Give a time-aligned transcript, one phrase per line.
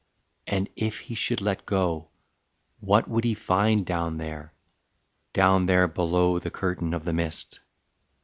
[0.47, 2.07] And if he should let go,
[2.79, 4.51] What would he find down there,
[5.31, 7.59] down there below The curtain of the mist?